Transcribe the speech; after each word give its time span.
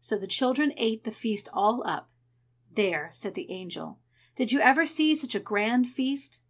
So 0.00 0.18
the 0.18 0.26
children 0.26 0.72
ate 0.76 1.04
the 1.04 1.12
feast 1.12 1.48
all 1.52 1.86
up. 1.86 2.10
"There!" 2.74 3.10
said 3.12 3.34
the 3.34 3.48
Angel. 3.52 4.00
"Did 4.34 4.52
ever 4.54 4.82
you 4.82 4.86
see 4.86 5.14
such 5.14 5.36
a 5.36 5.38
grand 5.38 5.88
feast?" 5.88 6.40